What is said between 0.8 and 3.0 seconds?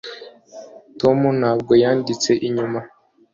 tom ntabwo yanditse inyuma